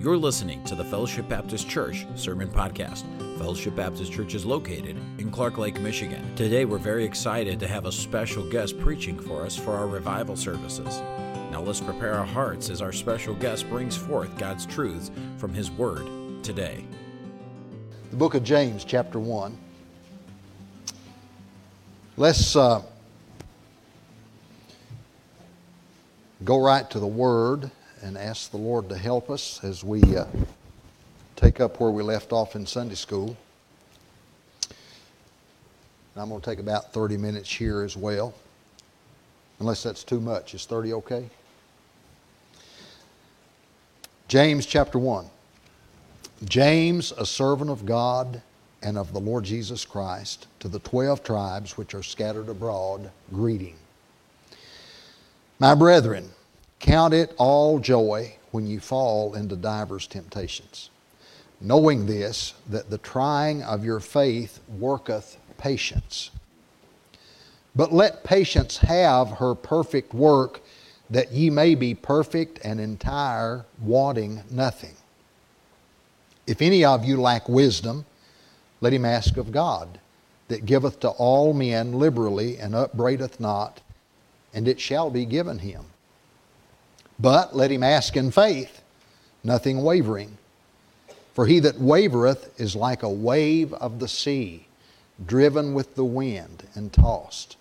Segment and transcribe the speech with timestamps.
[0.00, 3.02] You're listening to the Fellowship Baptist Church Sermon Podcast.
[3.36, 6.34] Fellowship Baptist Church is located in Clark Lake, Michigan.
[6.36, 10.36] Today, we're very excited to have a special guest preaching for us for our revival
[10.36, 11.02] services.
[11.50, 15.70] Now, let's prepare our hearts as our special guest brings forth God's truths from His
[15.70, 16.08] Word
[16.42, 16.82] today.
[18.08, 19.54] The book of James, chapter 1.
[22.16, 22.80] Let's uh,
[26.42, 27.70] go right to the Word
[28.02, 30.24] and ask the Lord to help us as we uh,
[31.36, 33.36] take up where we left off in Sunday school.
[36.16, 38.34] I'm going to take about 30 minutes here as well,
[39.58, 40.54] unless that's too much.
[40.54, 41.30] Is 30 okay?
[44.28, 45.26] James chapter 1.
[46.44, 48.42] James, a servant of God
[48.82, 53.76] and of the Lord Jesus Christ, to the 12 tribes which are scattered abroad, greeting.
[55.58, 56.30] My brethren,
[56.80, 60.90] Count it all joy when you fall into divers temptations,
[61.60, 66.30] knowing this, that the trying of your faith worketh patience.
[67.76, 70.62] But let patience have her perfect work,
[71.10, 74.94] that ye may be perfect and entire, wanting nothing.
[76.46, 78.06] If any of you lack wisdom,
[78.80, 80.00] let him ask of God,
[80.48, 83.82] that giveth to all men liberally and upbraideth not,
[84.54, 85.84] and it shall be given him.
[87.20, 88.80] But let him ask in faith,
[89.44, 90.38] nothing wavering.
[91.34, 94.66] For he that wavereth is like a wave of the sea,
[95.24, 97.56] driven with the wind and tossed.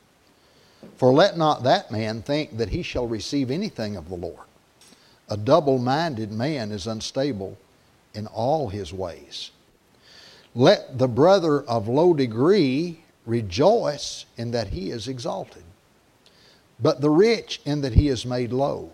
[0.96, 4.48] For let not that man think that he shall receive anything of the Lord.
[5.28, 7.58] A double minded man is unstable
[8.14, 9.52] in all his ways.
[10.56, 15.64] Let the brother of low degree rejoice in that he is exalted,
[16.80, 18.92] but the rich in that he is made low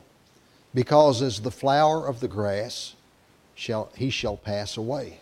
[0.76, 2.96] because as the flower of the grass
[3.56, 5.20] shall he shall pass away.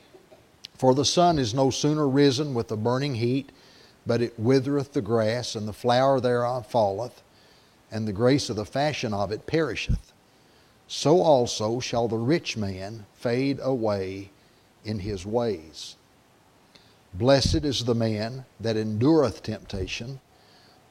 [0.75, 3.51] For the sun is no sooner risen with a burning heat,
[4.05, 7.21] but it withereth the grass, and the flower thereof falleth,
[7.91, 10.11] and the grace of the fashion of it perisheth.
[10.87, 14.31] So also shall the rich man fade away
[14.83, 15.95] in his ways.
[17.13, 20.19] Blessed is the man that endureth temptation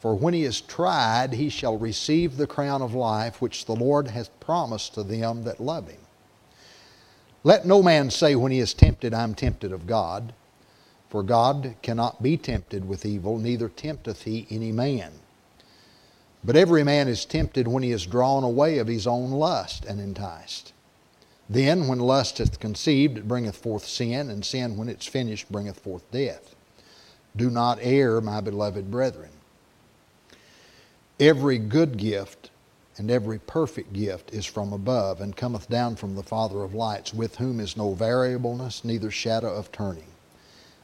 [0.02, 4.08] for when he is tried, he shall receive the crown of life which the Lord
[4.08, 6.00] hath promised to them that love him.
[7.44, 10.32] Let no man say when he is tempted, I am tempted of God.
[11.08, 15.12] For God cannot be tempted with evil, neither tempteth he any man.
[16.42, 20.00] But every man is tempted when he is drawn away of his own lust and
[20.00, 20.72] enticed.
[21.48, 25.78] Then, when lust hath conceived, it bringeth forth sin, and sin, when it's finished, bringeth
[25.78, 26.56] forth death.
[27.36, 29.30] Do not err, my beloved brethren.
[31.22, 32.50] Every good gift
[32.96, 37.14] and every perfect gift is from above and cometh down from the Father of lights,
[37.14, 40.08] with whom is no variableness, neither shadow of turning.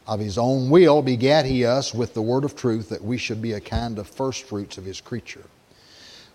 [0.07, 3.43] Of his own will begat he us with the word of truth, that we should
[3.43, 5.43] be a kind of firstfruits of his creature.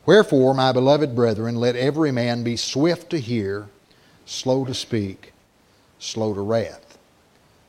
[0.05, 3.69] Wherefore, my beloved brethren, let every man be swift to hear,
[4.25, 5.31] slow to speak,
[5.97, 6.97] slow to wrath.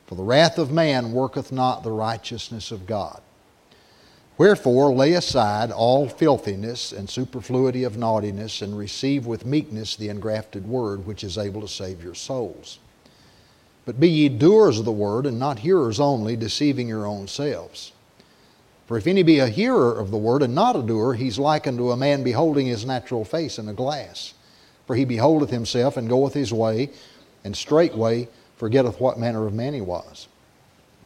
[0.05, 3.21] For the wrath of man worketh not the righteousness of God.
[4.37, 10.67] Wherefore, lay aside all filthiness and superfluity of naughtiness, and receive with meekness the engrafted
[10.67, 12.79] word, which is able to save your souls.
[13.85, 17.93] But be ye doers of the word, and not hearers only, deceiving your own selves.
[18.87, 21.65] For if any be a hearer of the word, and not a doer, he's like
[21.65, 24.33] unto a man beholding his natural face in a glass.
[24.85, 26.89] For he beholdeth himself, and goeth his way,
[27.45, 30.27] and straightway forgetteth what manner of man he was.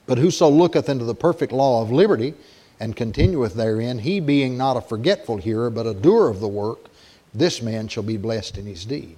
[0.07, 2.33] But whoso looketh into the perfect law of liberty,
[2.79, 6.85] and continueth therein, he being not a forgetful hearer, but a doer of the work,
[7.33, 9.17] this man shall be blessed in his deed.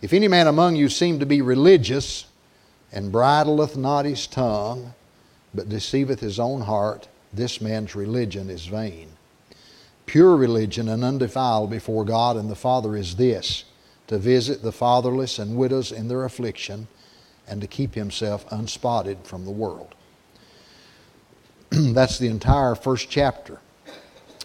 [0.00, 2.26] If any man among you seem to be religious,
[2.90, 4.94] and bridleth not his tongue,
[5.54, 9.08] but deceiveth his own heart, this man's religion is vain.
[10.04, 13.64] Pure religion and undefiled before God and the Father is this
[14.08, 16.88] to visit the fatherless and widows in their affliction,
[17.48, 19.94] and to keep himself unspotted from the world.
[21.94, 23.58] that's the entire first chapter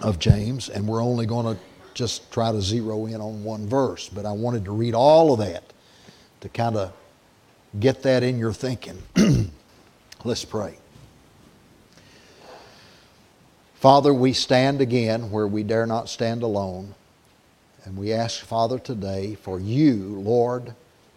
[0.02, 1.62] of James, and we're only going to
[1.94, 4.08] just try to zero in on one verse.
[4.08, 5.64] But I wanted to read all of that
[6.40, 6.94] to kind of
[7.80, 9.02] get that in your thinking.
[10.24, 10.78] Let's pray.
[13.76, 16.96] Father, we stand again where we dare not stand alone.
[17.84, 20.74] And we ask, Father, today for you, Lord,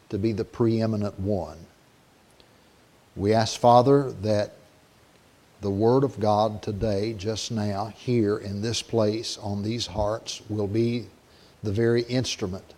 [0.09, 1.59] to be the preeminent one.
[3.15, 4.55] We ask, Father, that
[5.61, 10.69] the Word of God today, just now, here in this place, on these hearts, will
[10.69, 11.07] be
[11.63, 12.75] the very instrument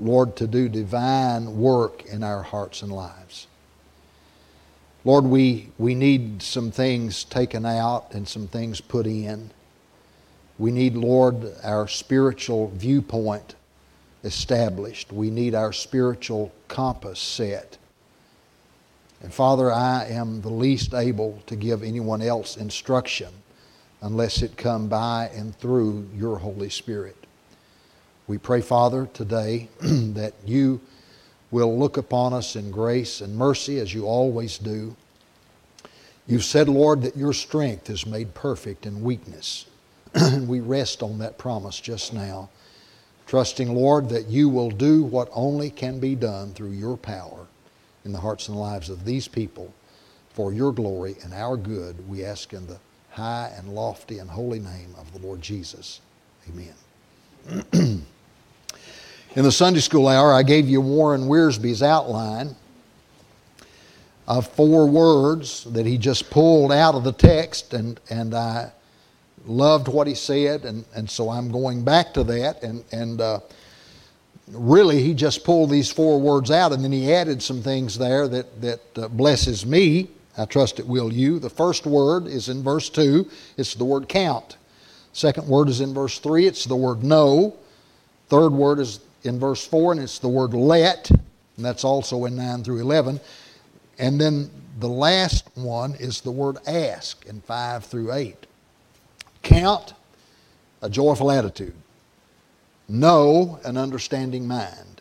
[0.00, 3.46] Lord, to do divine work in our hearts and lives.
[5.04, 9.50] Lord, we, we need some things taken out and some things put in.
[10.58, 13.54] We need, Lord, our spiritual viewpoint
[14.24, 15.12] established.
[15.12, 17.78] We need our spiritual compass set.
[19.22, 23.28] And Father, I am the least able to give anyone else instruction
[24.00, 27.16] unless it come by and through your Holy Spirit.
[28.26, 30.80] We pray, Father, today that you
[31.50, 34.96] will look upon us in grace and mercy as you always do.
[36.26, 39.66] You've said, Lord, that your strength is made perfect in weakness.
[40.14, 42.48] and we rest on that promise just now,
[43.26, 47.46] trusting, Lord, that you will do what only can be done through your power
[48.04, 49.72] in the hearts and lives of these people
[50.30, 52.08] for your glory and our good.
[52.08, 52.78] We ask in the
[53.10, 56.00] high and lofty and holy name of the Lord Jesus.
[56.48, 57.64] Amen.
[57.72, 62.54] in the Sunday school hour, I gave you Warren Wiersbe's outline
[64.26, 68.70] of four words that he just pulled out of the text, and, and I
[69.44, 72.62] loved what he said, and, and so I'm going back to that.
[72.62, 73.40] And, and uh,
[74.52, 78.28] really, he just pulled these four words out, and then he added some things there
[78.28, 80.08] that, that uh, blesses me.
[80.36, 81.38] I trust it will you.
[81.38, 84.56] The first word is in verse 2, it's the word count.
[85.12, 87.56] Second word is in verse 3, it's the word know.
[88.28, 91.20] Third word is in verse 4, and it's the word let, and
[91.64, 93.20] that's also in 9 through 11.
[93.98, 98.46] And then the last one is the word ask in 5 through 8.
[99.42, 99.94] Count,
[100.80, 101.74] a joyful attitude.
[102.90, 105.00] Know, an understanding mind.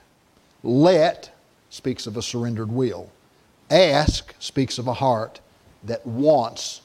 [0.62, 1.32] Let
[1.72, 3.10] speaks of a surrendered will.
[3.72, 5.40] Ask speaks of a heart
[5.86, 6.82] that wants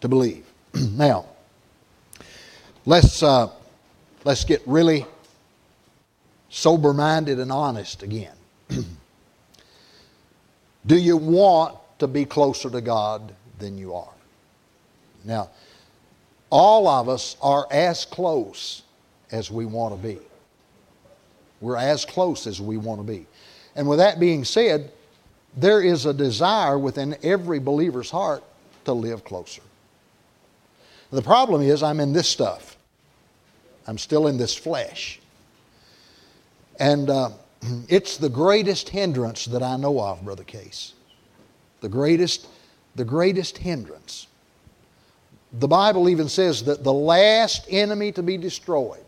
[0.00, 0.46] to believe.
[0.92, 1.26] now,
[2.86, 3.50] let's, uh,
[4.22, 5.04] let's get really
[6.50, 8.36] sober minded and honest again.
[10.86, 14.14] Do you want to be closer to God than you are?
[15.24, 15.50] Now,
[16.48, 18.82] all of us are as close
[19.32, 20.20] as we want to be.
[21.64, 23.26] We're as close as we want to be.
[23.74, 24.92] And with that being said,
[25.56, 28.44] there is a desire within every believer's heart
[28.84, 29.62] to live closer.
[31.10, 32.76] The problem is, I'm in this stuff.
[33.86, 35.20] I'm still in this flesh.
[36.78, 37.30] And uh,
[37.88, 40.92] it's the greatest hindrance that I know of, Brother Case.
[41.80, 42.46] The greatest,
[42.94, 44.26] the greatest hindrance.
[45.54, 49.04] The Bible even says that the last enemy to be destroyed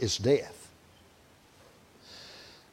[0.00, 0.53] is death.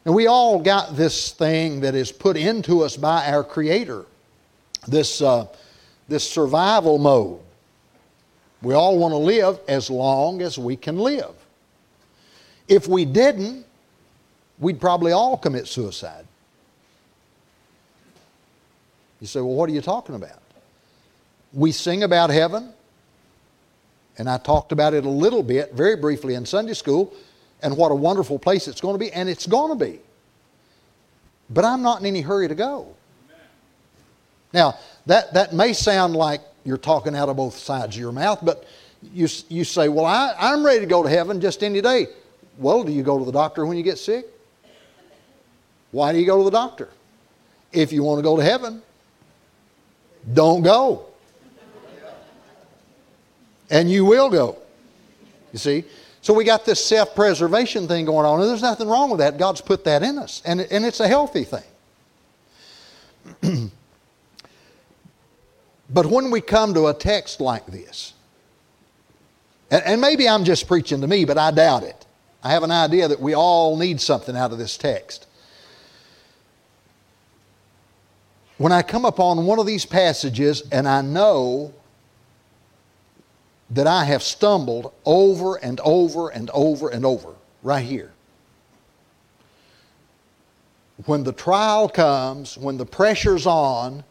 [0.06, 4.06] And we all got this thing that is put into us by our Creator,
[4.88, 5.48] this, uh,
[6.08, 7.40] this survival mode.
[8.62, 11.34] We all want to live as long as we can live.
[12.68, 13.66] If we didn't,
[14.60, 16.26] we'd probably all commit suicide.
[19.20, 20.40] You say, well, what are you talking about?
[21.54, 22.74] We sing about heaven,
[24.18, 27.14] and I talked about it a little bit, very briefly, in Sunday school,
[27.62, 30.00] and what a wonderful place it's going to be, and it's going to be.
[31.50, 32.96] But I'm not in any hurry to go.
[34.54, 38.40] Now, that, that may sound like you're talking out of both sides of your mouth,
[38.42, 38.66] but
[39.02, 42.08] you, you say, Well, I, I'm ready to go to heaven just any day.
[42.58, 44.28] Well, do you go to the doctor when you get sick?
[45.92, 46.90] Why do you go to the doctor?
[47.72, 48.82] If you want to go to heaven,
[50.34, 51.12] don't go
[53.72, 54.58] and you will go.
[55.54, 55.86] You see?
[56.22, 59.38] So we got this self preservation thing going on, and there's nothing wrong with that.
[59.38, 61.64] God's put that in us, and, and it's a healthy thing.
[65.90, 68.14] but when we come to a text like this,
[69.72, 72.06] and, and maybe I'm just preaching to me, but I doubt it.
[72.44, 75.28] I have an idea that we all need something out of this text.
[78.58, 81.74] When I come upon one of these passages and I know
[83.72, 88.12] that I have stumbled over and over and over and over right here.
[91.06, 94.04] When the trial comes, when the pressure's on,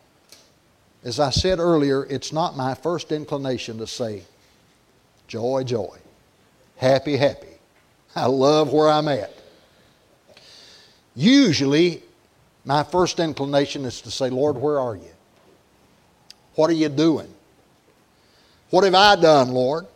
[1.04, 4.22] as I said earlier, it's not my first inclination to say,
[5.28, 5.98] joy, joy,
[6.76, 7.46] happy, happy.
[8.16, 9.32] I love where I'm at.
[11.14, 12.02] Usually,
[12.64, 15.12] my first inclination is to say, Lord, where are you?
[16.54, 17.32] What are you doing?
[18.70, 19.86] What have I done, Lord?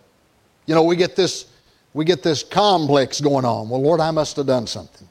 [0.66, 1.46] You know, we get this,
[1.92, 3.68] we get this complex going on.
[3.68, 5.08] Well, Lord, I must have done something.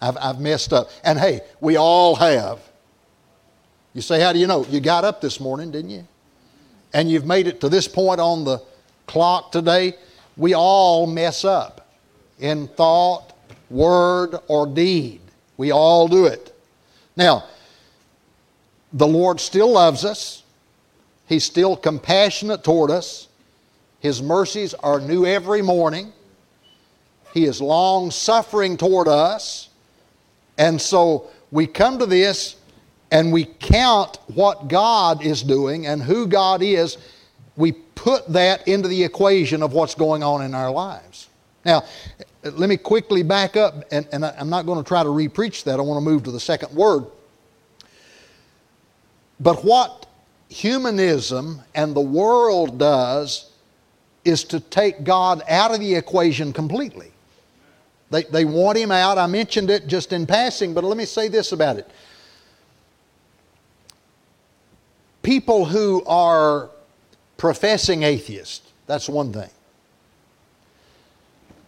[0.00, 0.90] I've, I've messed up.
[1.04, 2.60] And hey, we all have.
[3.94, 4.64] You say, How do you know?
[4.66, 6.06] You got up this morning, didn't you?
[6.92, 8.62] And you've made it to this point on the
[9.06, 9.94] clock today.
[10.36, 11.88] We all mess up
[12.38, 13.32] in thought,
[13.70, 15.20] word, or deed.
[15.56, 16.54] We all do it.
[17.16, 17.44] Now,
[18.92, 20.42] the Lord still loves us.
[21.26, 23.28] He's still compassionate toward us.
[24.00, 26.12] His mercies are new every morning.
[27.34, 29.68] He is long suffering toward us.
[30.58, 32.56] And so we come to this
[33.10, 36.98] and we count what God is doing and who God is.
[37.56, 41.28] We put that into the equation of what's going on in our lives.
[41.64, 41.82] Now,
[42.44, 45.80] let me quickly back up, and, and I'm not going to try to repreach that.
[45.80, 47.06] I want to move to the second word.
[49.40, 50.05] But what
[50.48, 53.50] humanism and the world does
[54.24, 57.12] is to take God out of the equation completely.
[58.10, 59.18] They, they want him out.
[59.18, 61.90] I mentioned it just in passing, but let me say this about it.
[65.22, 66.70] People who are
[67.36, 69.50] professing atheists, that's one thing.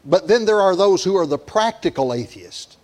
[0.05, 2.78] But then there are those who are the practical atheists.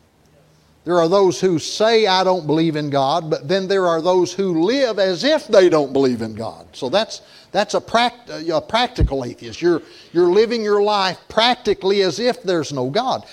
[0.85, 4.35] There are those who say, I don't believe in God, but then there are those
[4.35, 6.67] who live as if they don't believe in God.
[6.73, 7.23] So that's,
[7.53, 9.63] that's a, pract- a practical atheist.
[9.63, 9.81] You're,
[10.13, 13.25] you're living your life practically as if there's no God.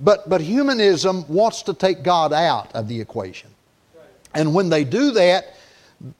[0.00, 3.50] But, but humanism wants to take God out of the equation.
[4.34, 5.54] And when they do that,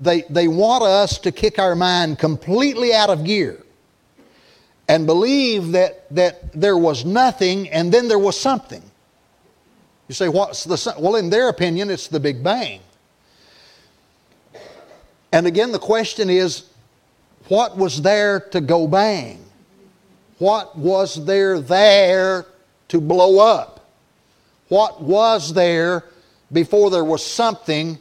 [0.00, 3.62] they, they want us to kick our mind completely out of gear
[4.88, 8.82] and believe that, that there was nothing and then there was something.
[10.08, 12.80] You say, what's the, well, in their opinion, it's the Big Bang.
[15.32, 16.64] And again, the question is,
[17.48, 19.44] what was there to go bang?
[20.38, 22.46] What was there there
[22.88, 23.86] to blow up?
[24.68, 26.04] What was there
[26.52, 27.98] before there was something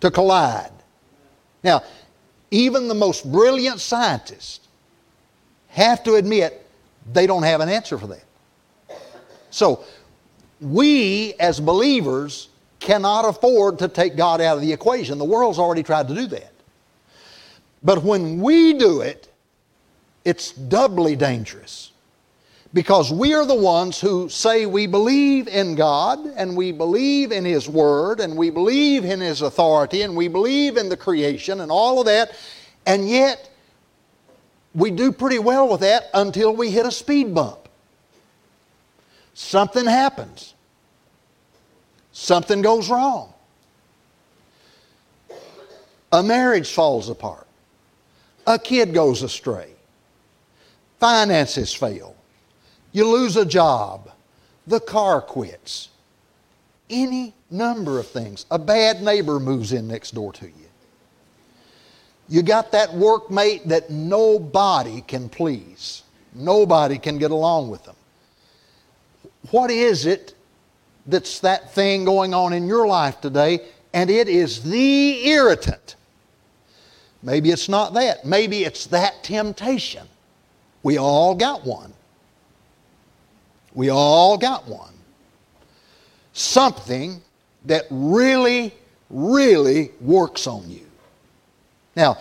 [0.00, 0.72] to collide?
[1.62, 1.82] Now,
[2.50, 4.66] even the most brilliant scientists
[5.68, 6.66] have to admit
[7.12, 8.24] they don't have an answer for that.
[9.50, 9.84] So,
[10.60, 12.48] we as believers
[12.80, 15.18] cannot afford to take God out of the equation.
[15.18, 16.52] The world's already tried to do that.
[17.82, 19.28] But when we do it,
[20.24, 21.92] it's doubly dangerous
[22.72, 27.44] because we are the ones who say we believe in God and we believe in
[27.44, 31.72] His Word and we believe in His authority and we believe in the creation and
[31.72, 32.36] all of that,
[32.86, 33.50] and yet
[34.74, 37.59] we do pretty well with that until we hit a speed bump
[39.40, 40.54] something happens.
[42.12, 43.32] Something goes wrong.
[46.12, 47.46] A marriage falls apart.
[48.46, 49.70] A kid goes astray.
[50.98, 52.14] Finances fail.
[52.92, 54.10] You lose a job.
[54.66, 55.88] The car quits.
[56.90, 58.44] Any number of things.
[58.50, 60.52] A bad neighbor moves in next door to you.
[62.28, 66.02] You got that workmate that nobody can please.
[66.34, 67.96] Nobody can get along with them
[69.50, 70.34] what is it
[71.06, 73.60] that's that thing going on in your life today?
[73.92, 75.96] And it is the irritant.
[77.22, 78.24] Maybe it's not that.
[78.24, 80.06] Maybe it's that temptation.
[80.82, 81.92] We all got one.
[83.74, 84.94] We all got one.
[86.32, 87.20] Something
[87.66, 88.72] that really,
[89.10, 90.86] really works on you.
[91.96, 92.18] Now,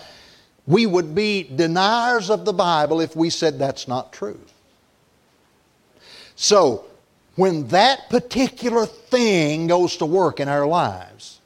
[0.67, 4.39] we would be deniers of the Bible if we said that's not true.
[6.35, 6.85] So,
[7.39, 11.39] when that particular thing goes to work in our lives,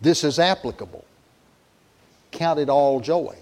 [0.00, 1.04] this is applicable.
[2.32, 3.36] Count it all joy.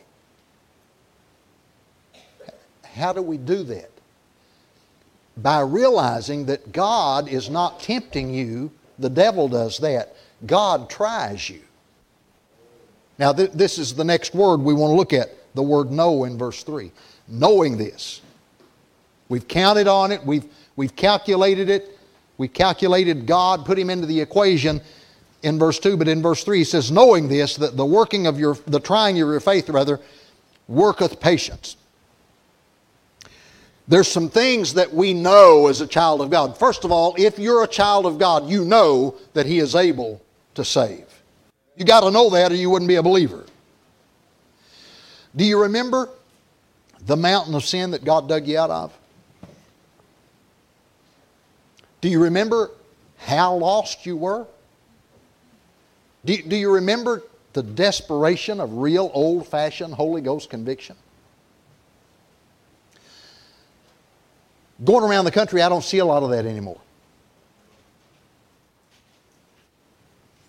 [2.85, 3.91] How do we do that?
[5.39, 10.15] By realizing that God is not tempting you, the devil does that.
[10.45, 11.63] God tries you.
[13.19, 16.25] Now, th- this is the next word we want to look at the word know
[16.25, 16.93] in verse 3
[17.31, 18.21] knowing this.
[19.29, 20.45] We've counted on it, we've,
[20.77, 21.99] we've calculated it,
[22.37, 24.81] we calculated God, put him into the equation
[25.43, 28.39] in verse 2, but in verse 3 he says, knowing this, that the working of
[28.39, 30.01] your, the trying of your faith, rather,
[30.69, 31.77] worketh patience.
[33.89, 36.57] There's some things that we know as a child of God.
[36.57, 40.23] First of all, if you're a child of God, you know that He is able
[40.55, 41.07] to save.
[41.77, 43.45] You got to know that or you wouldn't be a believer.
[45.35, 46.09] Do you remember
[47.07, 48.93] the mountain of sin that God dug you out of?
[52.01, 52.71] Do you remember
[53.19, 54.47] how lost you were?
[56.25, 60.97] Do, do you remember the desperation of real old fashioned Holy Ghost conviction?
[64.83, 66.81] Going around the country, I don't see a lot of that anymore.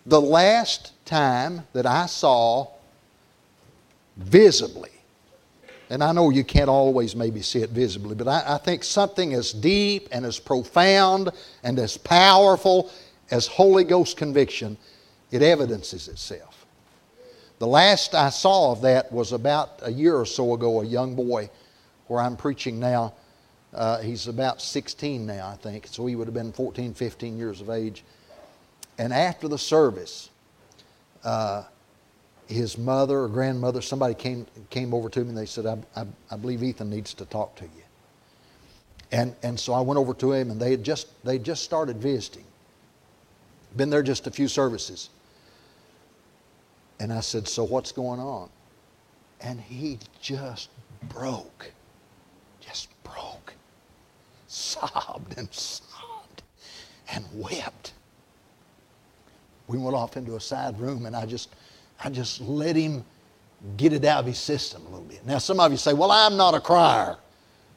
[0.05, 2.67] The last time that I saw
[4.15, 4.91] visibly
[5.91, 9.33] and I know you can't always maybe see it visibly, but I, I think something
[9.33, 11.31] as deep and as profound
[11.63, 12.89] and as powerful
[13.29, 14.77] as Holy Ghost conviction,
[15.31, 16.65] it evidences itself.
[17.59, 21.13] The last I saw of that was about a year or so ago, a young
[21.13, 21.49] boy
[22.07, 23.13] where I'm preaching now.
[23.73, 27.59] Uh, he's about 16 now, I think, so he would have been 14, 15 years
[27.59, 28.05] of age.
[28.97, 30.29] And after the service,
[31.25, 31.63] uh,
[32.51, 36.05] his mother or grandmother, somebody came, came over to me and they said, I, I,
[36.29, 37.83] I, believe Ethan needs to talk to you.
[39.11, 41.97] And, and so I went over to him and they had just, they just started
[41.97, 42.45] visiting.
[43.75, 45.09] Been there just a few services.
[46.99, 48.49] And I said, So what's going on?
[49.39, 50.69] And he just
[51.09, 51.71] broke.
[52.59, 53.53] Just broke.
[54.47, 56.43] Sobbed and sobbed
[57.13, 57.93] and wept.
[59.67, 61.49] We went off into a side room and I just
[62.03, 63.05] I just let him
[63.77, 65.25] get it out of his system a little bit.
[65.25, 67.17] Now some of you say, Well, I'm not a crier.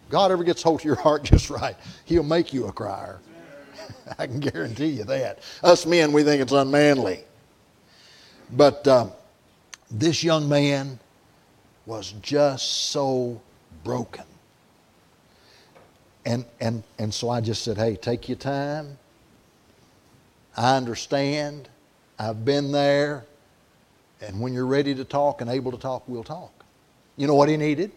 [0.08, 3.20] God ever gets hold of your heart just right, He'll make you a crier.
[4.18, 5.40] I can guarantee you that.
[5.62, 7.20] Us men, we think it's unmanly.
[8.52, 9.08] But uh,
[9.90, 10.98] this young man
[11.86, 13.40] was just so
[13.82, 14.24] broken.
[16.26, 18.98] And, and, and so I just said, hey, take your time.
[20.56, 21.68] I understand.
[22.18, 23.24] I've been there.
[24.26, 26.64] And when you're ready to talk and able to talk, we'll talk.
[27.16, 27.92] You know what he needed?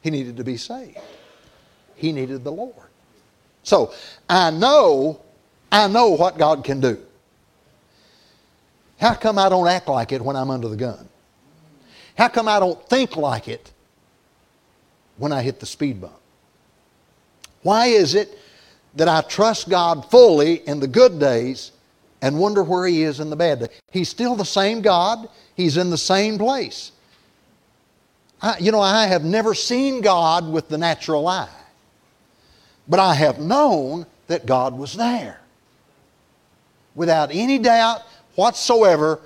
[0.00, 0.98] He needed to be saved.
[1.96, 2.74] He needed the Lord.
[3.62, 3.92] So
[4.28, 5.20] I know,
[5.70, 6.98] I know what God can do.
[8.98, 11.08] How come I don't act like it when I'm under the gun?
[12.16, 13.72] How come I don't think like it
[15.16, 16.14] when I hit the speed bump?
[17.62, 18.38] Why is it
[18.94, 21.72] that I trust God fully in the good days
[22.22, 23.68] and wonder where He is in the bad days?
[23.90, 26.92] He's still the same God, He's in the same place.
[28.42, 31.48] I, you know, I have never seen God with the natural eye,
[32.88, 35.40] but I have known that God was there.
[36.94, 38.02] Without any doubt
[38.34, 39.20] whatsoever,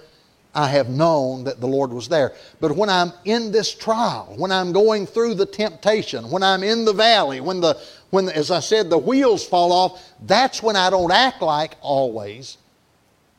[0.55, 2.35] I have known that the Lord was there.
[2.61, 6.85] But when I'm in this trial, when I'm going through the temptation, when I'm in
[6.85, 7.81] the valley, when the
[8.11, 12.59] when as I said the wheels fall off, that's when I don't act like always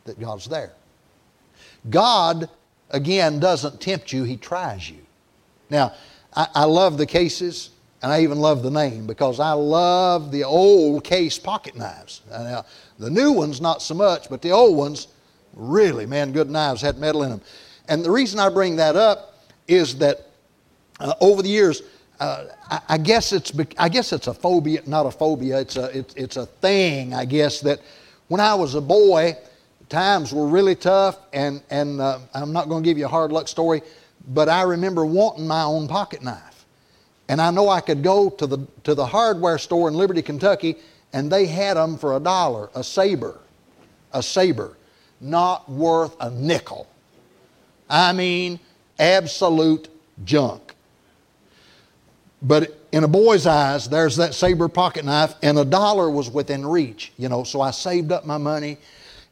[0.05, 0.71] that God's there.
[1.89, 2.49] God
[2.89, 4.99] again doesn't tempt you, he tries you.
[5.69, 5.93] Now,
[6.35, 10.43] I, I love the cases and I even love the name because I love the
[10.43, 12.21] old case pocket knives.
[12.29, 12.65] Now,
[12.99, 15.07] the new ones, not so much, but the old ones,
[15.55, 17.41] Really, man, good knives had metal in them.
[17.87, 20.27] And the reason I bring that up is that
[20.99, 21.81] uh, over the years,
[22.19, 25.59] uh, I, I, guess it's I guess it's a phobia, not a phobia.
[25.59, 27.79] It's a it's, it's a thing, I guess, that
[28.27, 29.35] when I was a boy,
[29.89, 33.31] times were really tough, and and uh, I'm not going to give you a hard
[33.31, 33.81] luck story,
[34.27, 36.65] but I remember wanting my own pocket knife,
[37.29, 40.77] and I know I could go to the to the hardware store in Liberty, Kentucky,
[41.13, 43.39] and they had them for a dollar, a saber,
[44.13, 44.75] a saber
[45.21, 46.87] not worth a nickel.
[47.89, 48.59] I mean,
[48.99, 49.89] absolute
[50.23, 50.75] junk.
[52.41, 56.65] But in a boy's eyes, there's that saber pocket knife, and a dollar was within
[56.65, 57.43] reach, you know.
[57.43, 58.77] So I saved up my money,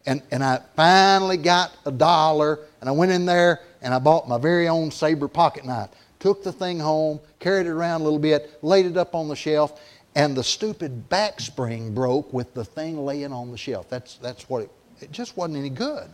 [0.05, 4.27] and, and I finally got a dollar, and I went in there and I bought
[4.27, 5.89] my very own saber pocket knife.
[6.19, 9.35] Took the thing home, carried it around a little bit, laid it up on the
[9.35, 9.81] shelf,
[10.15, 13.89] and the stupid back spring broke with the thing laying on the shelf.
[13.89, 14.71] That's, that's what it
[15.03, 16.09] it just wasn't any good.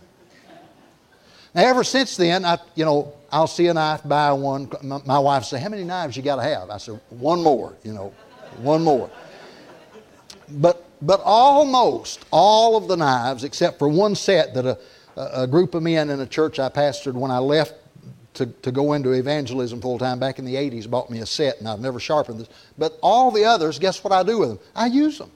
[1.54, 4.70] Now, ever since then, I, you know, I'll see a knife, buy one.
[4.84, 7.76] My, my wife say, "How many knives you got to have?" I said, "One more."
[7.84, 8.14] You know,
[8.58, 9.10] one more.
[10.50, 14.78] But but almost all of the knives, except for one set that a,
[15.16, 17.74] a group of men in a church I pastored when I left
[18.36, 21.60] to, to go into evangelism full time back in the 80s, bought me a set,
[21.60, 22.50] and I've never sharpened this.
[22.78, 24.60] But all the others, guess what I do with them?
[24.76, 25.32] I use them.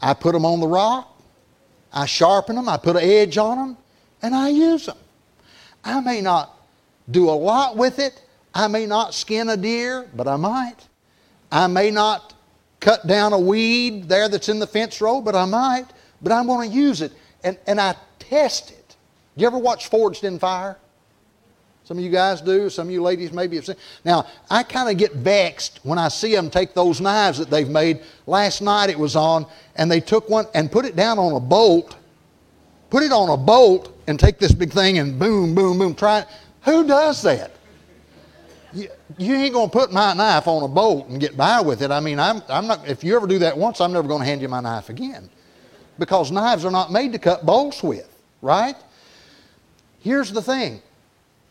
[0.00, 1.10] I put them on the rock.
[1.92, 3.76] I sharpen them, I put an edge on them,
[4.20, 4.96] and I use them.
[5.84, 6.58] I may not
[7.08, 8.20] do a lot with it.
[8.52, 10.76] I may not skin a deer, but I might.
[11.52, 12.33] I may not
[12.84, 15.86] cut down a weed there that's in the fence row, but I might.
[16.20, 17.12] But I'm going to use it.
[17.42, 18.96] And, and I test it.
[19.36, 20.76] Do you ever watch Forged in Fire?
[21.84, 22.68] Some of you guys do.
[22.70, 23.76] Some of you ladies maybe have seen.
[24.04, 27.68] Now, I kind of get vexed when I see them take those knives that they've
[27.68, 28.00] made.
[28.26, 31.40] Last night it was on, and they took one and put it down on a
[31.40, 31.96] bolt.
[32.90, 35.94] Put it on a bolt and take this big thing and boom, boom, boom.
[35.94, 36.28] Try it.
[36.62, 37.50] Who does that?
[38.74, 41.82] You, you ain't going to put my knife on a bolt and get by with
[41.82, 41.90] it.
[41.90, 44.26] I mean, I'm, I'm not, if you ever do that once, I'm never going to
[44.26, 45.30] hand you my knife again.
[45.98, 48.08] Because knives are not made to cut bolts with,
[48.42, 48.76] right?
[50.00, 50.82] Here's the thing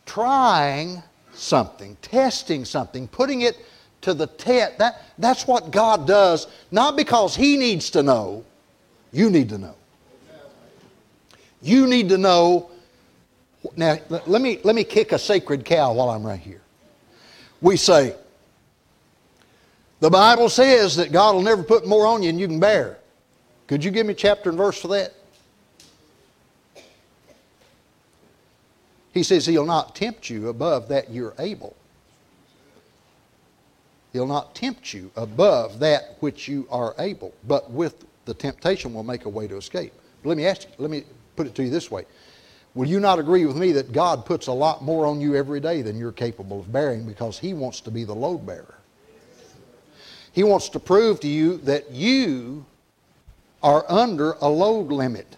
[0.05, 1.01] trying
[1.33, 3.57] something, testing something, putting it
[4.01, 4.77] to the test.
[4.79, 8.43] That, that's what God does, not because He needs to know,
[9.11, 9.75] you need to know.
[11.61, 12.69] You need to know.
[13.77, 16.62] Now, let me, let me kick a sacred cow while I'm right here.
[17.63, 18.13] We say,
[20.01, 22.97] the Bible says that God will never put more on you than you can bear.
[23.67, 25.13] Could you give me chapter and verse for that?
[29.13, 31.73] He says he'll not tempt you above that you're able.
[34.11, 39.03] He'll not tempt you above that which you are able, but with the temptation will
[39.03, 39.93] make a way to escape.
[40.21, 41.05] But let me ask you, let me
[41.37, 42.03] put it to you this way.
[42.75, 45.59] Will you not agree with me that God puts a lot more on you every
[45.59, 48.75] day than you're capable of bearing because He wants to be the load bearer?
[50.31, 52.65] He wants to prove to you that you
[53.61, 55.37] are under a load limit.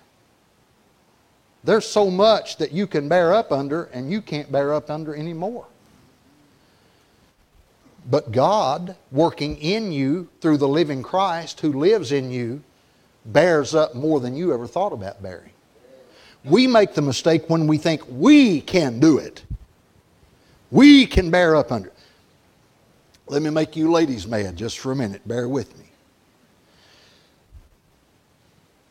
[1.66, 5.14] There's so much that you can bear up under, and you can't bear up under
[5.16, 5.66] anymore.
[8.10, 12.64] But God, working in you through the living Christ who lives in you,
[13.26, 15.55] bears up more than you ever thought about bearing.
[16.46, 19.44] We make the mistake when we think we can do it.
[20.72, 21.94] We can bear up under it.
[23.28, 25.28] Let me make you ladies mad just for a minute.
[25.28, 25.86] Bear with me.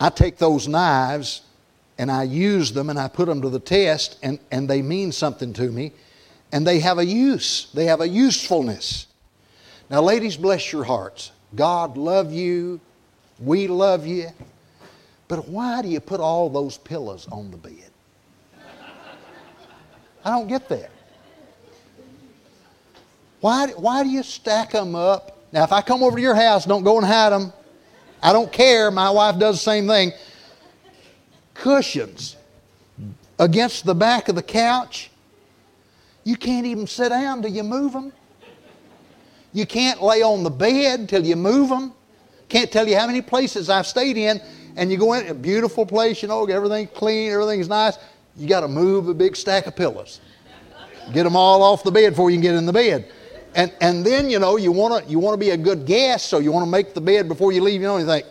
[0.00, 1.42] I take those knives
[1.96, 5.12] and I use them and I put them to the test and, and they mean
[5.12, 5.92] something to me
[6.50, 7.70] and they have a use.
[7.72, 9.06] They have a usefulness.
[9.88, 11.30] Now, ladies, bless your hearts.
[11.54, 12.80] God love you.
[13.38, 14.30] We love you.
[15.28, 17.90] But why do you put all those pillows on the bed?
[20.24, 20.90] I don't get that.
[23.40, 25.38] Why, why do you stack them up?
[25.52, 27.52] Now, if I come over to your house, don't go and hide them.
[28.22, 28.90] I don't care.
[28.90, 30.12] My wife does the same thing.
[31.52, 32.36] Cushions
[33.38, 35.10] against the back of the couch.
[36.24, 38.12] You can't even sit down till you move them.
[39.52, 41.92] You can't lay on the bed till you move them.
[42.48, 44.40] Can't tell you how many places I've stayed in,
[44.76, 47.98] and you go in a beautiful place, you know, everything's clean, everything's nice.
[48.36, 50.20] You got to move a big stack of pillows.
[51.12, 53.10] Get them all off the bed before you can get in the bed.
[53.54, 56.38] And, and then, you know, you want to you wanna be a good guest, so
[56.38, 58.26] you want to make the bed before you leave, you know, you think,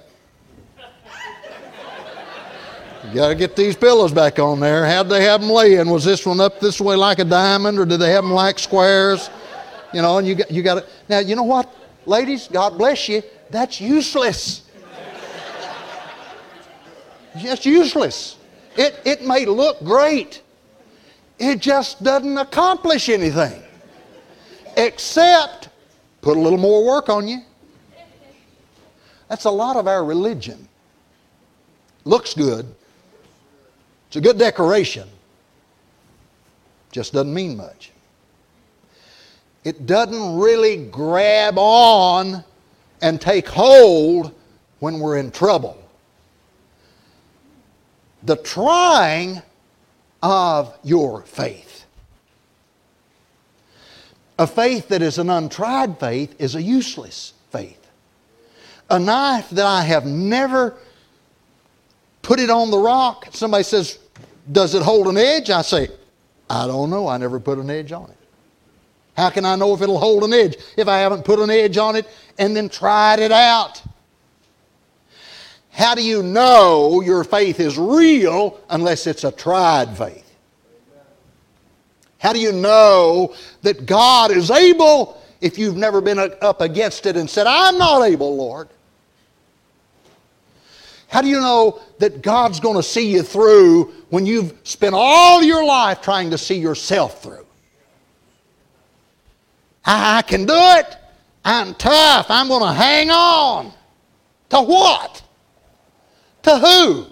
[3.06, 4.86] you got to get these pillows back on there.
[4.86, 5.90] How'd they have them laying?
[5.90, 8.58] Was this one up this way like a diamond, or did they have them like
[8.58, 9.30] squares?
[9.94, 10.86] You know, and you got, you got to.
[11.08, 11.74] Now, you know what,
[12.06, 14.64] ladies, God bless you, that's useless.
[17.38, 18.38] Just useless.
[18.76, 20.42] It, it may look great,
[21.38, 23.62] it just doesn't accomplish anything
[24.76, 25.70] except
[26.22, 27.42] put a little more work on you.
[29.30, 30.68] That's a lot of our religion.
[32.06, 32.74] Looks good,
[34.08, 35.08] it's a good decoration,
[36.92, 37.92] just doesn't mean much.
[39.64, 42.44] It doesn't really grab on
[43.02, 44.34] and take hold
[44.80, 45.83] when we're in trouble.
[48.26, 49.42] The trying
[50.22, 51.74] of your faith
[54.40, 57.80] a faith that is an untried faith is a useless faith.
[58.90, 60.76] A knife that I have never
[62.22, 64.00] put it on the rock, somebody says,
[64.52, 65.50] Does it hold an edge?
[65.50, 65.90] I say,
[66.50, 67.08] I don't know.
[67.08, 68.18] I never put an edge on it.
[69.16, 71.78] How can I know if it'll hold an edge if I haven't put an edge
[71.78, 72.08] on it
[72.40, 73.82] and then tried it out?
[75.74, 80.20] How do you know your faith is real unless it's a tried faith?
[82.20, 83.34] How do you know
[83.64, 88.04] that God is able if you've never been up against it and said, I'm not
[88.04, 88.70] able, Lord?
[91.08, 95.42] How do you know that God's going to see you through when you've spent all
[95.42, 97.46] your life trying to see yourself through?
[99.84, 100.98] I can do it.
[101.44, 102.28] I'm tough.
[102.30, 103.74] I'm going to hang on.
[104.50, 105.23] To what?
[106.44, 107.06] To who?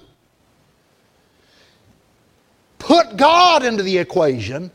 [2.79, 4.71] Put God into the equation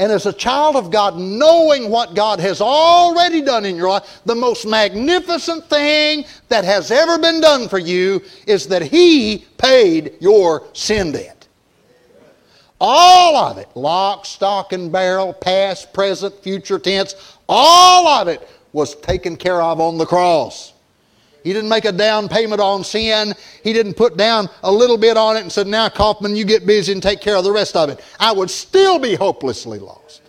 [0.00, 4.22] and as a child of God, knowing what God has already done in your life,
[4.24, 10.14] the most magnificent thing that has ever been done for you is that He paid
[10.18, 11.46] your sin debt.
[12.80, 18.94] All of it, lock, stock, and barrel, past, present, future tense, all of it was
[18.94, 20.69] taken care of on the cross.
[21.42, 23.34] He didn't make a down payment on sin.
[23.64, 26.66] He didn't put down a little bit on it and said, Now, Kaufman, you get
[26.66, 28.00] busy and take care of the rest of it.
[28.18, 30.22] I would still be hopelessly lost.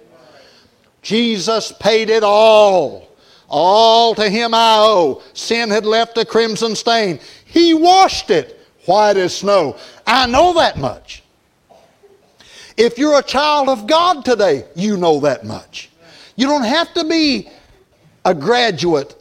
[1.01, 3.09] Jesus paid it all.
[3.49, 5.21] All to him I owe.
[5.33, 7.19] Sin had left a crimson stain.
[7.45, 9.77] He washed it white as snow.
[10.07, 11.23] I know that much.
[12.77, 15.89] If you're a child of God today, you know that much.
[16.35, 17.49] You don't have to be
[18.23, 19.20] a graduate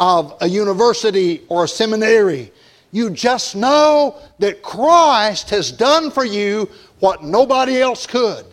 [0.00, 2.50] of a university or a seminary.
[2.90, 6.68] You just know that Christ has done for you
[7.00, 8.46] what nobody else could.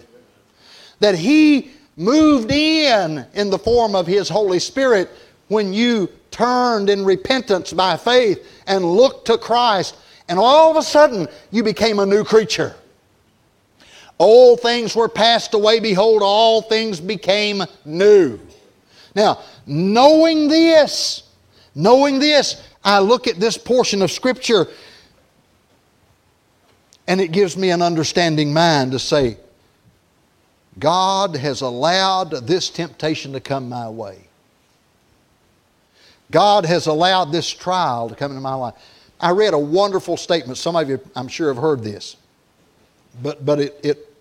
[1.00, 5.10] That He moved in in the form of His Holy Spirit
[5.48, 9.96] when you turned in repentance by faith and looked to Christ,
[10.28, 12.76] and all of a sudden you became a new creature.
[14.20, 18.38] Old things were passed away, behold, all things became new.
[19.16, 21.24] Now, knowing this,
[21.78, 24.68] knowing this, I look at this portion of Scripture
[27.08, 29.38] and it gives me an understanding mind to say,
[30.80, 34.28] God has allowed this temptation to come my way.
[36.30, 38.74] God has allowed this trial to come into my life.
[39.20, 40.58] I read a wonderful statement.
[40.58, 42.18] Some of you, I'm sure, have heard this,
[43.24, 44.14] but, but it, it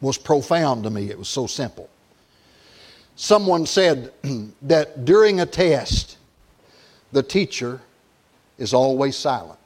[0.00, 1.10] was profound to me.
[1.10, 1.88] It was so simple.
[3.16, 4.12] Someone said
[4.62, 6.18] that during a test,
[7.12, 7.80] the teacher
[8.58, 9.58] is always silent.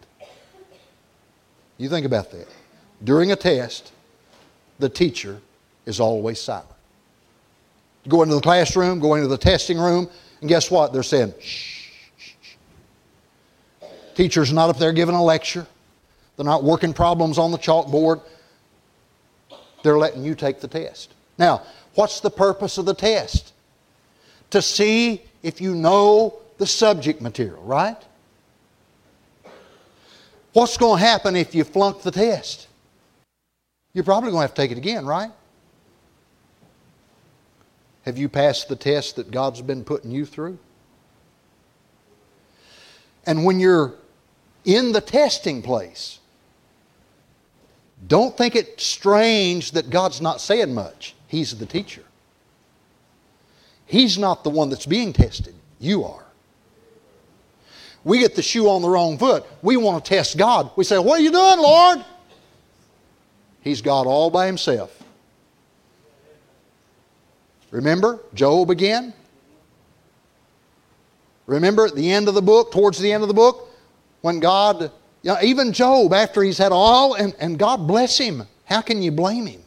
[1.78, 2.48] You think about that.
[3.04, 3.92] During a test,
[4.78, 5.40] the teacher
[5.84, 6.68] is always silent.
[8.08, 10.08] Go into the classroom, go into the testing room,
[10.40, 10.92] and guess what?
[10.92, 13.86] They're saying, shh, shh, shh.
[14.14, 15.66] Teacher's not up there giving a lecture.
[16.36, 18.20] They're not working problems on the chalkboard.
[19.82, 21.12] They're letting you take the test.
[21.38, 21.62] Now,
[21.94, 23.52] what's the purpose of the test?
[24.50, 27.96] To see if you know the subject material, right?
[30.52, 32.68] What's going to happen if you flunk the test?
[33.92, 35.30] You're probably going to have to take it again, right?
[38.06, 40.58] Have you passed the test that God's been putting you through?
[43.26, 43.94] And when you're
[44.64, 46.20] in the testing place,
[48.06, 51.14] don't think it strange that God's not saying much.
[51.26, 52.04] He's the teacher.
[53.86, 55.54] He's not the one that's being tested.
[55.80, 56.25] You are.
[58.06, 59.44] We get the shoe on the wrong foot.
[59.62, 60.70] We want to test God.
[60.76, 62.04] We say, What are you doing, Lord?
[63.62, 65.02] He's God all by himself.
[67.72, 69.12] Remember Job again?
[71.46, 73.68] Remember at the end of the book, towards the end of the book,
[74.20, 74.82] when God,
[75.22, 79.02] you know, even Job, after he's had all, and, and God bless him, how can
[79.02, 79.62] you blame him?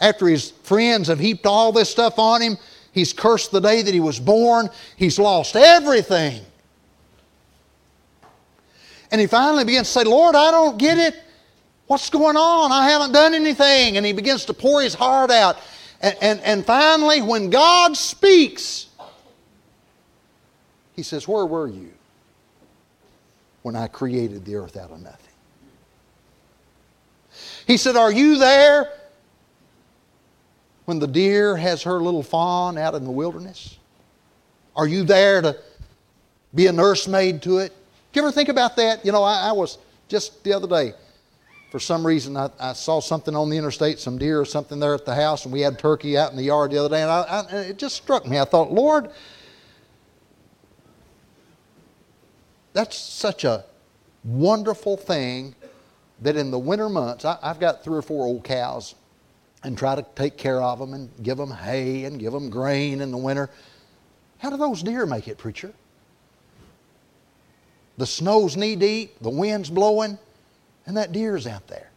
[0.00, 2.56] After his friends have heaped all this stuff on him,
[2.90, 6.44] he's cursed the day that he was born, he's lost everything.
[9.14, 11.14] And he finally begins to say, Lord, I don't get it.
[11.86, 12.72] What's going on?
[12.72, 13.96] I haven't done anything.
[13.96, 15.56] And he begins to pour his heart out.
[16.00, 18.88] And, and, and finally, when God speaks,
[20.96, 21.92] he says, Where were you
[23.62, 25.32] when I created the earth out of nothing?
[27.68, 28.90] He said, Are you there
[30.86, 33.78] when the deer has her little fawn out in the wilderness?
[34.74, 35.56] Are you there to
[36.52, 37.72] be a nursemaid to it?
[38.14, 39.04] You ever think about that?
[39.04, 40.94] You know, I, I was just the other day
[41.74, 44.94] for some reason, I, I, saw something on the interstate, some deer or something there
[44.94, 47.10] at the house, and we had turkey out in the yard the other day, and,
[47.10, 48.38] I, I, it just struck me.
[48.38, 49.10] I thought, Lord,
[52.74, 53.64] that's such a
[54.22, 55.56] wonderful thing
[56.20, 58.94] that in the winter months, I, I've got three or four old cows
[59.64, 63.00] and try to take care of them and give them hay and give them grain
[63.00, 63.50] in the winter.
[64.38, 65.74] How do those deer make it, preacher?
[67.96, 70.18] The snow's knee deep, the wind's blowing,
[70.86, 71.90] and that deer's out there.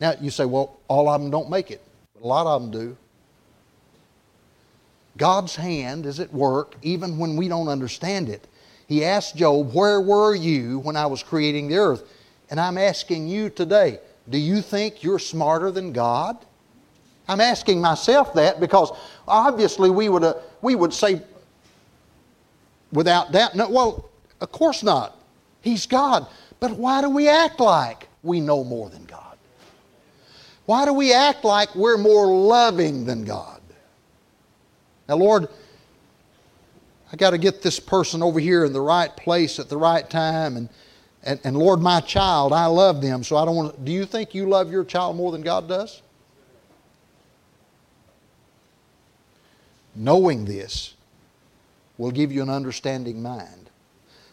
[0.00, 1.82] Now, you say, well, all of them don't make it,
[2.14, 2.96] but a lot of them do.
[5.16, 8.46] God's hand is at work even when we don't understand it.
[8.86, 12.02] He asked Job, Where were you when I was creating the earth?
[12.50, 16.36] And I'm asking you today, do you think you're smarter than God?
[17.28, 18.90] I'm asking myself that because
[19.28, 21.22] obviously we would, uh, we would say
[22.92, 24.09] without doubt, no, well,
[24.40, 25.16] of course not.
[25.60, 26.26] He's God.
[26.58, 29.38] But why do we act like we know more than God?
[30.66, 33.60] Why do we act like we're more loving than God?
[35.08, 35.48] Now, Lord,
[37.12, 40.08] I got to get this person over here in the right place at the right
[40.08, 40.56] time.
[40.56, 40.68] And,
[41.24, 43.80] and, and Lord, my child, I love them, so I don't want to.
[43.80, 46.02] Do you think you love your child more than God does?
[49.96, 50.94] Knowing this
[51.98, 53.59] will give you an understanding mind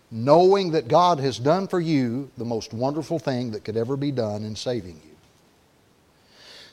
[0.09, 4.11] knowing that God has done for you the most wonderful thing that could ever be
[4.11, 5.15] done in saving you.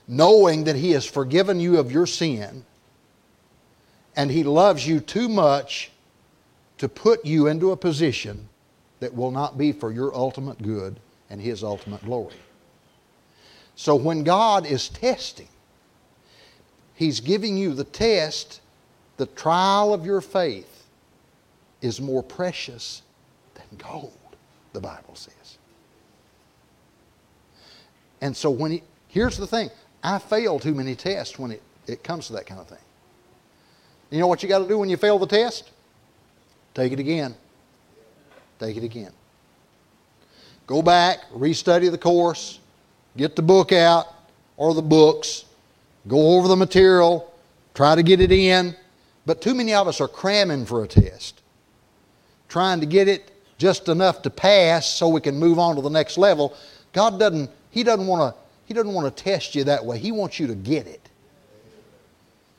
[0.06, 2.64] Knowing that He has forgiven you of your sin
[4.14, 5.90] and He loves you too much
[6.78, 8.48] to put you into a position
[9.00, 12.36] that will not be for your ultimate good and His ultimate glory.
[13.74, 15.48] So when God is testing,
[16.94, 18.60] He's giving you the test,
[19.16, 20.86] the trial of your faith
[21.82, 23.02] is more precious
[23.74, 24.12] gold,
[24.72, 25.58] the Bible says.
[28.20, 29.70] And so when he, here's the thing
[30.02, 32.78] I fail too many tests when it, it comes to that kind of thing.
[34.10, 35.70] You know what you got to do when you fail the test?
[36.72, 37.34] Take it again.
[38.58, 39.12] Take it again.
[40.66, 42.60] Go back, restudy the course,
[43.16, 44.06] get the book out
[44.56, 45.44] or the books,
[46.08, 47.32] go over the material,
[47.74, 48.74] try to get it in.
[49.26, 51.42] But too many of us are cramming for a test,
[52.48, 53.30] trying to get it
[53.64, 56.54] just enough to pass so we can move on to the next level.
[56.92, 59.98] God doesn't, He doesn't want to, He doesn't want to test you that way.
[59.98, 61.08] He wants you to get it.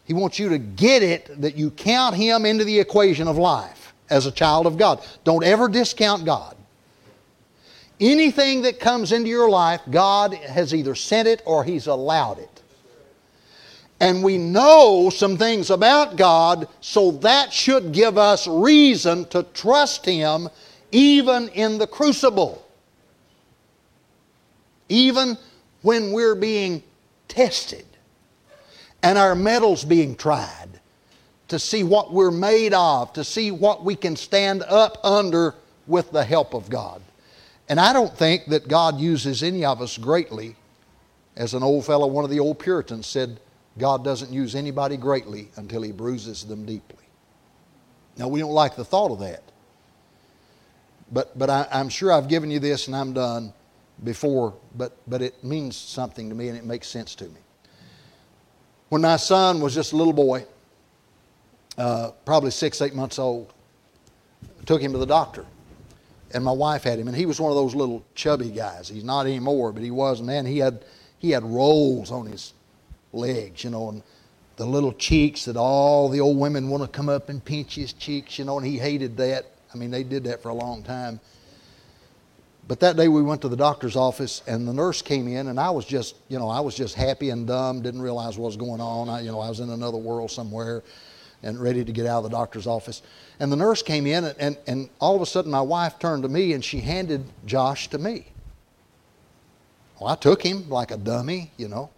[0.06, 3.94] He wants you to get it that you count Him into the equation of life
[4.10, 5.06] as a child of God.
[5.24, 6.58] Don't ever discount God.
[8.00, 12.64] Anything that comes into your life, God has either sent it or He's allowed it.
[14.00, 20.04] And we know some things about God, so that should give us reason to trust
[20.04, 20.50] Him
[20.92, 22.66] even in the crucible.
[24.90, 25.38] Even
[25.82, 26.84] when we're being
[27.28, 27.86] tested
[29.02, 30.70] and our metals being tried
[31.48, 35.56] to see what we're made of, to see what we can stand up under
[35.88, 37.02] with the help of God.
[37.70, 40.56] And I don't think that God uses any of us greatly.
[41.36, 43.40] As an old fellow, one of the old Puritans said,
[43.78, 47.04] God doesn't use anybody greatly until he bruises them deeply.
[48.18, 49.44] Now, we don't like the thought of that.
[51.12, 53.54] But, but I, am sure I've given you this and I'm done
[54.04, 57.40] before, but, but it means something to me and it makes sense to me.
[58.90, 60.46] When my son was just a little boy,
[61.78, 63.54] uh, probably six, eight months old,
[64.44, 65.46] I took him to the doctor
[66.36, 68.90] and my wife had him, and he was one of those little chubby guys.
[68.90, 70.84] He's not anymore, but he was, and he had
[71.18, 72.54] he had rolls on his
[73.14, 74.04] legs, you know, and
[74.58, 77.94] the little cheeks that all the old women want to come up and pinch his
[77.94, 79.46] cheeks, you know, and he hated that.
[79.76, 81.20] I mean, they did that for a long time.
[82.66, 85.60] But that day we went to the doctor's office, and the nurse came in, and
[85.60, 88.58] I was just, you know, I was just happy and dumb, didn't realize what was
[88.58, 89.10] going on.
[89.10, 90.82] I, you know, I was in another world somewhere
[91.44, 93.02] and ready to get out of the doctor's office.
[93.42, 96.24] And the nurse came in, and, and, and all of a sudden, my wife turned
[96.24, 98.28] to me and she handed Josh to me.
[100.00, 101.90] Well, I took him like a dummy, you know.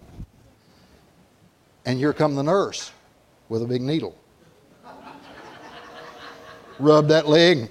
[1.85, 2.91] And here come the nurse
[3.49, 4.17] with a big needle.
[6.79, 7.69] Rubbed that leg,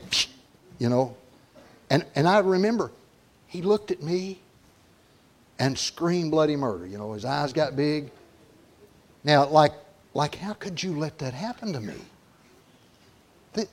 [0.79, 1.17] you know.
[1.91, 2.91] And, and I remember
[3.47, 4.41] he looked at me
[5.59, 6.87] and screamed bloody murder.
[6.87, 8.11] You know, his eyes got big.
[9.25, 9.73] Now, like
[10.17, 11.95] like, how could you let that happen to me?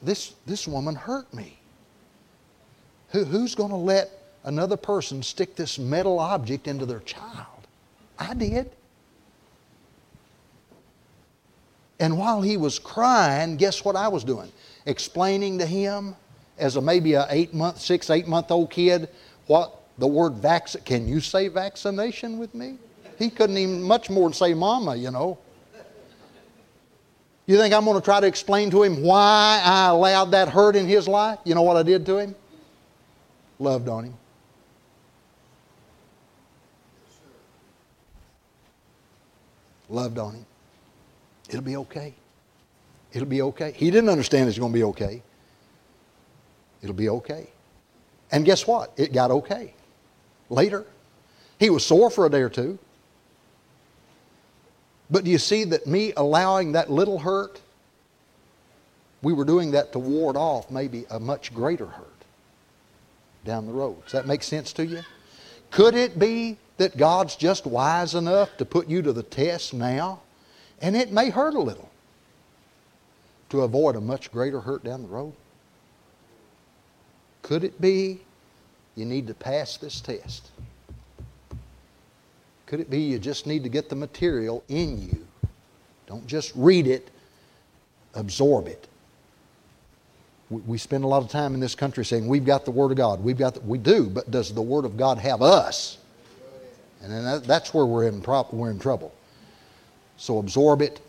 [0.01, 1.57] This, this woman hurt me.
[3.11, 4.11] Who, who's going to let
[4.43, 7.65] another person stick this metal object into their child?
[8.19, 8.71] I did.
[12.01, 14.51] And while he was crying, guess what I was doing?
[14.85, 16.15] Explaining to him,
[16.57, 19.09] as a maybe a eight month, six, eight month old kid,
[19.47, 20.81] what the word vaccine.
[20.83, 22.77] Can you say vaccination with me?
[23.17, 25.37] He couldn't even much more than say mama, you know.
[27.45, 30.75] You think I'm going to try to explain to him why I allowed that hurt
[30.75, 31.39] in his life?
[31.43, 32.35] You know what I did to him?
[33.59, 34.17] Loved on him.
[39.89, 40.45] Loved on him.
[41.49, 42.13] It'll be okay.
[43.13, 43.71] It'll be okay.
[43.71, 45.21] He didn't understand it's going to be okay.
[46.81, 47.47] It'll be okay.
[48.31, 48.91] And guess what?
[48.97, 49.73] It got okay.
[50.49, 50.85] Later.
[51.59, 52.79] He was sore for a day or two.
[55.09, 57.61] But do you see that me allowing that little hurt,
[59.21, 62.07] we were doing that to ward off maybe a much greater hurt
[63.45, 64.01] down the road.
[64.03, 65.01] Does that make sense to you?
[65.69, 70.21] Could it be that God's just wise enough to put you to the test now?
[70.81, 71.89] And it may hurt a little
[73.53, 75.31] to avoid a much greater hurt down the road.
[77.43, 78.19] Could it be
[78.95, 80.49] you need to pass this test?
[82.65, 85.27] Could it be you just need to get the material in you?
[86.07, 87.11] Don't just read it,
[88.15, 88.87] absorb it.
[90.49, 92.97] We spend a lot of time in this country saying we've got the Word of
[92.97, 93.23] God.
[93.23, 95.99] We've got the, we do, but does the Word of God have us?
[97.03, 98.19] And then that's where we're in,
[98.51, 99.13] we're in trouble.
[100.17, 101.01] So absorb it.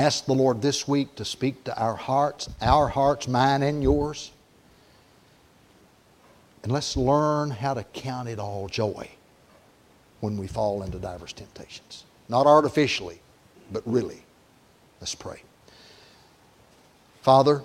[0.00, 4.30] Ask the Lord this week to speak to our hearts, our hearts, mine and yours.
[6.62, 9.10] And let's learn how to count it all joy
[10.20, 12.04] when we fall into diverse temptations.
[12.30, 13.20] Not artificially,
[13.70, 14.22] but really.
[15.02, 15.42] Let's pray.
[17.20, 17.60] Father,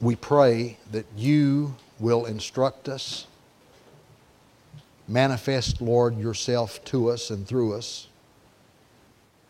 [0.00, 3.26] we pray that you will instruct us.
[5.08, 8.06] manifest, Lord, yourself to us and through us.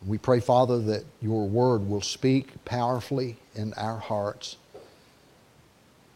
[0.07, 4.57] We pray, Father, that your word will speak powerfully in our hearts.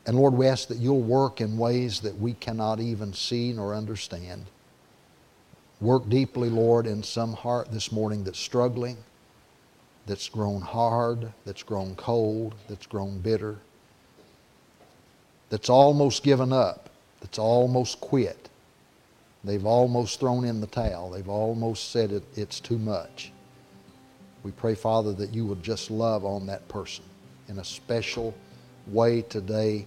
[0.06, 3.74] And Lord, we ask that you'll work in ways that we cannot even see nor
[3.74, 4.46] understand.
[5.80, 8.96] Work deeply, Lord, in some heart this morning that's struggling,
[10.06, 13.58] that's grown hard, that's grown cold, that's grown bitter,
[15.50, 16.88] that's almost given up,
[17.20, 18.48] that's almost quit.
[19.44, 21.10] They've almost thrown in the towel.
[21.10, 23.30] They've almost said it, it's too much.
[24.44, 27.04] We pray, Father, that you would just love on that person
[27.48, 28.34] in a special
[28.86, 29.86] way today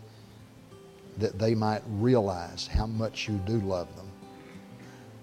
[1.20, 4.10] that they might realize how much you do love them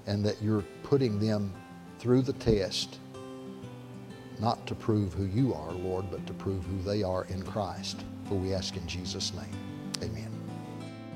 [0.06, 1.52] and that you're putting them
[1.98, 2.98] through the test
[4.40, 8.04] not to prove who you are, Lord, but to prove who they are in Christ.
[8.28, 9.56] For we ask in Jesus' name.
[10.02, 10.33] Amen.